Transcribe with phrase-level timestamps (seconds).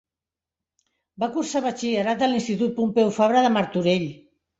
[1.23, 4.09] Va cursar Batxillerat a l'Institut Pompeu Fabra de Martorell.